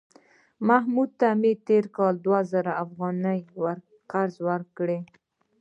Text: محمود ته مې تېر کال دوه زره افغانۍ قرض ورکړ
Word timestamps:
محمود 0.67 1.09
ته 1.19 1.27
مې 1.41 1.51
تېر 1.67 1.85
کال 1.97 2.15
دوه 2.25 2.39
زره 2.51 2.73
افغانۍ 2.83 3.39
قرض 4.11 4.35
ورکړ 4.47 4.89